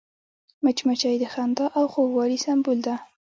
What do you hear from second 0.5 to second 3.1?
مچمچۍ د خندا او خوږوالي سمبول ده